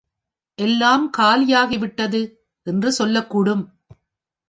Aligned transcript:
எல்லாம் 0.59 1.05
காலியாகிவிட்டது! 1.17 2.21
என்று 2.67 2.89
சொல்லக்கூடும். 2.99 3.63